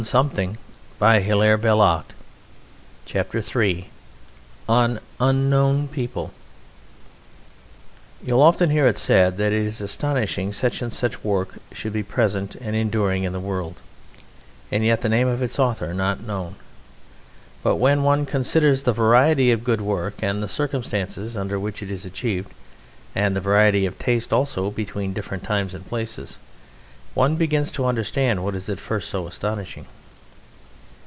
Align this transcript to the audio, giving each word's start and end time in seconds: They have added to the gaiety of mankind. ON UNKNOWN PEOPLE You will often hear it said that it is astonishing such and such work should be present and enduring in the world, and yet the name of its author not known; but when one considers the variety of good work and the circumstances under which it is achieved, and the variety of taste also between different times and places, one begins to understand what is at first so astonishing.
They 0.01 0.09
have 1.21 1.41
added 1.41 1.61
to 1.61 1.61
the 1.61 2.03
gaiety 3.05 3.19
of 3.19 3.33
mankind. 3.33 3.87
ON 4.67 4.99
UNKNOWN 5.19 5.89
PEOPLE 5.89 6.31
You 8.25 8.33
will 8.33 8.41
often 8.41 8.71
hear 8.71 8.87
it 8.87 8.97
said 8.97 9.37
that 9.37 9.53
it 9.53 9.63
is 9.63 9.79
astonishing 9.79 10.51
such 10.51 10.81
and 10.81 10.91
such 10.91 11.23
work 11.23 11.59
should 11.71 11.93
be 11.93 12.01
present 12.01 12.55
and 12.55 12.75
enduring 12.75 13.25
in 13.25 13.31
the 13.31 13.39
world, 13.39 13.83
and 14.71 14.83
yet 14.83 15.01
the 15.01 15.07
name 15.09 15.27
of 15.27 15.43
its 15.43 15.59
author 15.59 15.93
not 15.93 16.21
known; 16.21 16.55
but 17.61 17.75
when 17.75 18.01
one 18.01 18.25
considers 18.25 18.81
the 18.81 18.93
variety 18.93 19.51
of 19.51 19.63
good 19.63 19.81
work 19.81 20.15
and 20.23 20.41
the 20.41 20.47
circumstances 20.47 21.37
under 21.37 21.59
which 21.59 21.83
it 21.83 21.91
is 21.91 22.07
achieved, 22.07 22.49
and 23.13 23.35
the 23.35 23.39
variety 23.39 23.85
of 23.85 23.99
taste 23.99 24.33
also 24.33 24.71
between 24.71 25.13
different 25.13 25.43
times 25.43 25.75
and 25.75 25.87
places, 25.87 26.39
one 27.13 27.35
begins 27.35 27.69
to 27.71 27.83
understand 27.85 28.41
what 28.41 28.55
is 28.55 28.69
at 28.69 28.79
first 28.79 29.09
so 29.09 29.27
astonishing. 29.27 29.85